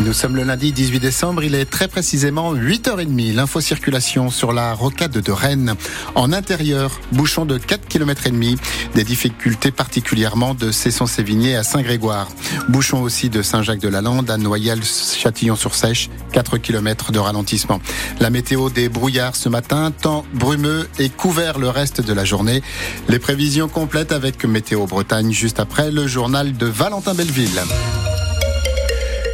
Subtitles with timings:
[0.00, 3.34] Nous sommes le lundi 18 décembre, il est très précisément 8h30.
[3.34, 5.74] L'info circulation sur la rocade de Rennes.
[6.14, 8.56] En intérieur, bouchon de 4 km et demi.
[8.94, 12.28] Des difficultés particulièrement de Cesson-Sévigné à Saint-Grégoire.
[12.68, 16.08] Bouchon aussi de Saint-Jacques-de-la-Lande à Noyelles-Châtillon-sur-Sèche.
[16.32, 17.80] 4 km de ralentissement.
[18.20, 22.62] La météo des brouillards ce matin, temps brumeux et couvert le reste de la journée.
[23.08, 27.60] Les prévisions complètes avec Météo Bretagne juste après le journal de Valentin Belleville.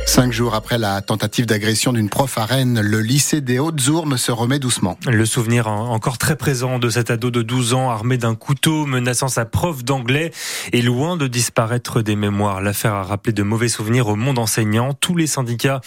[0.07, 4.31] Cinq jours après la tentative d'agression d'une prof à Rennes, le lycée des Hautes-Ourmes se
[4.31, 4.97] remet doucement.
[5.07, 9.27] Le souvenir encore très présent de cet ado de 12 ans armé d'un couteau menaçant
[9.27, 10.31] sa prof d'anglais
[10.73, 12.63] est loin de disparaître des mémoires.
[12.63, 14.95] L'affaire a rappelé de mauvais souvenirs au monde enseignant.
[14.95, 15.81] Tous les syndicats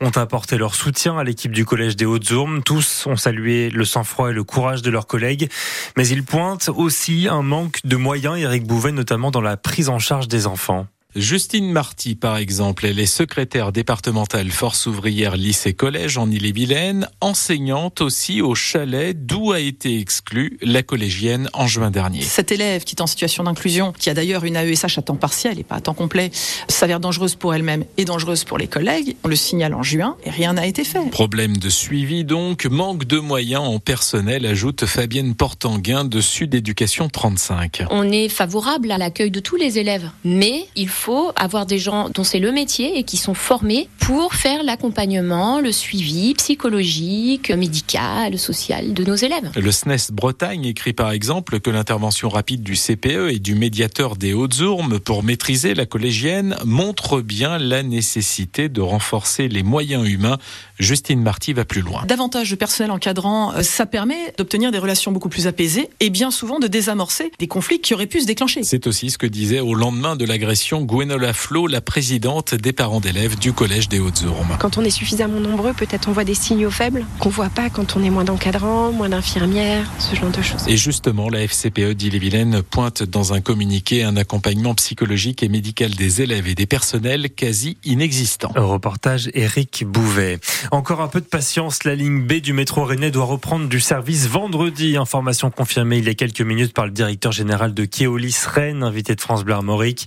[0.00, 2.62] ont apporté leur soutien à l'équipe du collège des Hautes-Ourmes.
[2.62, 5.50] Tous ont salué le sang-froid et le courage de leurs collègues.
[5.96, 9.98] Mais ils pointent aussi un manque de moyens, Eric Bouvet, notamment dans la prise en
[9.98, 10.86] charge des enfants.
[11.14, 18.40] Justine Marty, par exemple, elle est secrétaire départementale Force ouvrière lycée-collège en Ille-et-Vilaine, enseignante aussi
[18.40, 22.22] au chalet d'où a été exclue la collégienne en juin dernier.
[22.22, 25.58] Cet élève qui est en situation d'inclusion, qui a d'ailleurs une AESH à temps partiel
[25.58, 26.30] et pas à temps complet,
[26.68, 29.16] s'avère dangereuse pour elle-même et dangereuse pour les collègues.
[29.22, 31.10] On le signale en juin et rien n'a été fait.
[31.10, 37.10] Problème de suivi donc, manque de moyens en personnel, ajoute Fabienne Portanguin de Sud Éducation
[37.10, 37.84] 35.
[37.90, 41.80] On est favorable à l'accueil de tous les élèves, mais il faut faut avoir des
[41.80, 47.50] gens dont c'est le métier et qui sont formés pour faire l'accompagnement, le suivi psychologique,
[47.50, 49.50] médical, social de nos élèves.
[49.56, 54.32] Le SNES Bretagne écrit par exemple que l'intervention rapide du CPE et du médiateur des
[54.32, 60.38] Hautes-Ourmes pour maîtriser la collégienne montre bien la nécessité de renforcer les moyens humains.
[60.78, 62.04] Justine Marty va plus loin.
[62.06, 66.30] Davantage de personnel encadrant, euh, ça permet d'obtenir des relations beaucoup plus apaisées et bien
[66.30, 68.62] souvent de désamorcer des conflits qui auraient pu se déclencher.
[68.62, 73.00] C'est aussi ce que disait au lendemain de l'agression Gwenola Flo, la présidente des parents
[73.00, 74.58] d'élèves du collège des Hautes-Ourmes.
[74.58, 77.96] Quand on est suffisamment nombreux, peut-être on voit des signaux faibles qu'on voit pas quand
[77.96, 80.68] on est moins d'encadrants, moins d'infirmières, ce genre de choses.
[80.68, 86.20] Et justement, la FCPE d'Ille-et-Vilaine pointe dans un communiqué un accompagnement psychologique et médical des
[86.20, 88.52] élèves et des personnels quasi inexistant.
[88.54, 90.40] reportage Eric Bouvet.
[90.72, 94.26] Encore un peu de patience, la ligne B du métro Rennais doit reprendre du service
[94.26, 94.98] vendredi.
[94.98, 99.14] Information confirmée il y a quelques minutes par le directeur général de Keolis Rennes, invité
[99.14, 100.06] de France Bleu Armorique.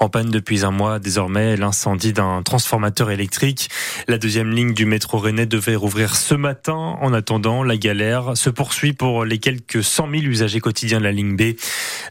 [0.00, 3.68] En panne depuis un mois désormais, l'incendie d'un transformateur électrique.
[4.08, 6.96] La deuxième ligne du métro rennais devait rouvrir ce matin.
[7.00, 11.12] En attendant, la galère se poursuit pour les quelques 100 000 usagers quotidiens de la
[11.12, 11.56] ligne B.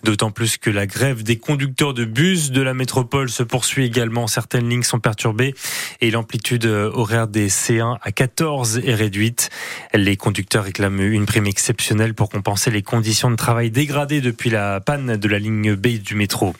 [0.03, 4.27] D'autant plus que la grève des conducteurs de bus de la métropole se poursuit également.
[4.27, 5.53] Certaines lignes sont perturbées
[6.01, 9.49] et l'amplitude horaire des C1 à 14 est réduite.
[9.93, 14.79] Les conducteurs réclament une prime exceptionnelle pour compenser les conditions de travail dégradées depuis la
[14.79, 16.53] panne de la ligne B du métro.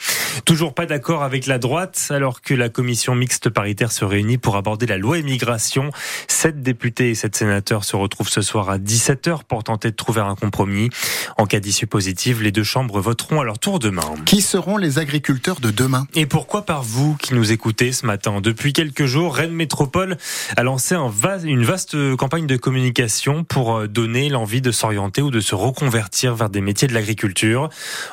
[0.45, 4.55] Toujours pas d'accord avec la droite alors que la commission mixte paritaire se réunit pour
[4.55, 5.91] aborder la loi immigration.
[6.27, 10.21] Sept députés et sept sénateurs se retrouvent ce soir à 17h pour tenter de trouver
[10.21, 10.89] un compromis.
[11.37, 14.15] En cas d'issue positive, les deux chambres voteront à leur tour demain.
[14.25, 16.07] Qui seront les agriculteurs de demain?
[16.15, 18.41] Et pourquoi par vous qui nous écoutez ce matin?
[18.41, 20.17] Depuis quelques jours, Rennes Métropole
[20.55, 21.11] a lancé un
[21.43, 26.35] une vaste campagne de communication pour euh, donner l'envie de s'orienter ou de se reconvertir
[26.35, 27.69] vers des métiers de l'agriculture.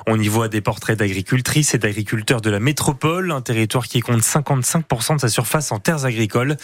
[0.07, 2.90] On y voit des portraits d'agricultrices et d'agriculteurs de la métropole,
[3.31, 6.57] un territoire qui compte 55% de sa surface en terres agricoles.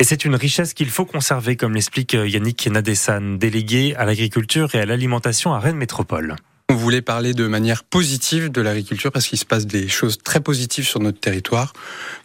[0.00, 4.74] Et c'est une richesse qu'il faut conserver, comme l'explique euh, Yannick Nadessan, délégué à l'agriculture
[4.74, 6.36] et à l'alimentation à Rennes Métropole.
[6.68, 10.40] On voulait parler de manière positive de l'agriculture parce qu'il se passe des choses très
[10.40, 11.72] positives sur notre territoire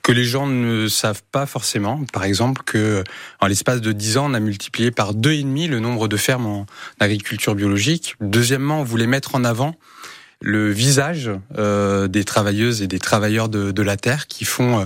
[0.01, 2.03] que les gens ne savent pas forcément.
[2.11, 3.03] Par exemple, que
[3.39, 6.17] en l'espace de 10 ans, on a multiplié par deux et demi le nombre de
[6.17, 6.65] fermes en
[6.99, 8.15] agriculture biologique.
[8.19, 9.75] Deuxièmement, on voulait mettre en avant
[10.41, 14.85] le visage euh, des travailleuses et des travailleurs de, la terre qui font euh,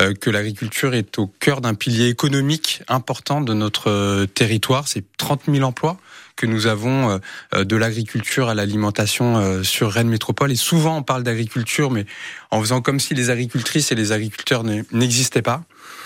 [0.00, 4.88] euh, que l'agriculture est au cœur d'un pilier économique important de notre territoire.
[4.88, 5.98] C'est 30 000 emplois
[6.36, 7.20] que nous avons
[7.54, 10.52] de l'agriculture à l'alimentation sur Rennes Métropole.
[10.52, 12.06] Et souvent on parle d'agriculture, mais
[12.50, 15.62] en faisant comme si les agricultrices et les agriculteurs n'existaient pas.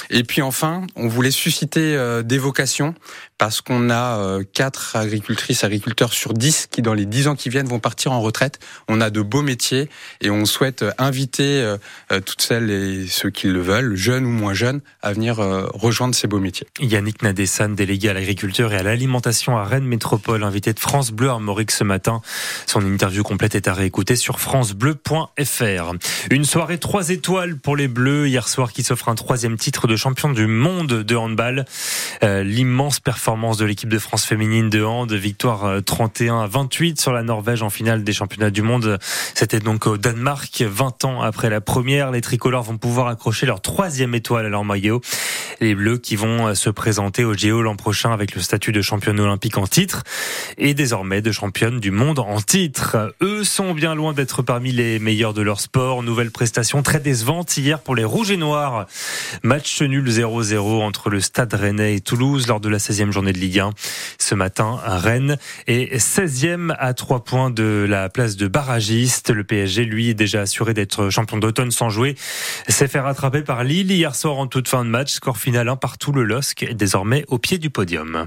[0.08, 2.94] Et puis enfin, on voulait susciter euh, des vocations
[3.38, 7.48] parce qu'on a euh, quatre agricultrices, agriculteurs sur 10 qui, dans les 10 ans qui
[7.48, 8.58] viennent, vont partir en retraite.
[8.88, 9.88] On a de beaux métiers
[10.20, 11.40] et on souhaite euh, inviter
[12.26, 16.26] toutes celles et ceux qui le veulent, jeunes ou moins jeunes, à venir rejoindre ces
[16.26, 16.66] beaux métiers.
[16.80, 21.28] Yannick Nadessan, délégué à l'agriculture et à l'alimentation à Rennes Métropole, invité de France Bleu
[21.28, 22.20] Armorique ce matin.
[22.66, 25.92] Son interview complète est à réécouter sur francebleu.fr.
[26.30, 29.96] Une soirée trois étoiles pour les Bleus hier soir qui s'offre un troisième titre de
[29.96, 31.64] champion du monde de handball.
[32.22, 37.00] Euh, l'immense performance de l'équipe de France féminine de hand, victoire 31 euh, à 28
[37.00, 38.98] sur la Norvège en finale des championnats du monde.
[39.34, 42.10] C'était donc au Danemark, 20 ans après la première.
[42.10, 45.00] Les tricolores vont pouvoir accrocher leur troisième étoile à leur maillot.
[45.60, 48.80] Les Bleus qui vont euh, se présenter au Géo l'an prochain avec le statut de
[48.80, 50.02] championne olympique en titre
[50.58, 53.14] et désormais de championne du monde en titre.
[53.22, 56.02] Eux sont bien loin d'être parmi les meilleurs de leur sport.
[56.02, 58.86] Nouvelle prestation très décevante hier pour les Rouges et Noirs.
[59.42, 63.38] Match nul 0-0 entre le Stade Rennais et Toulouse lors de la 16e journée de
[63.38, 63.70] Ligue 1.
[64.18, 65.36] Ce matin, Rennes
[65.66, 69.30] est 16e à 3 points de la place de barragiste.
[69.30, 72.16] Le PSG, lui, est déjà assuré d'être champion d'automne sans jouer.
[72.68, 75.12] S'est fait rattraper par Lille hier soir en toute fin de match.
[75.12, 76.12] Score final 1 partout.
[76.12, 78.26] Le LOSC est désormais au pied du podium.